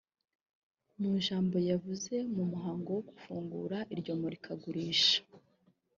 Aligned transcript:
Mu 0.99 1.07
ijambo 1.19 1.55
yavuze 1.69 2.13
mu 2.35 2.43
muhango 2.51 2.87
wo 2.95 3.01
gufungura 3.09 3.77
iryo 3.93 4.13
murikagurisha 4.19 5.19